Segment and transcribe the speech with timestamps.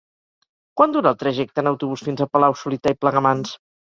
[0.79, 3.53] Quant dura el trajecte en autobús fins a Palau-solità i Plegamans?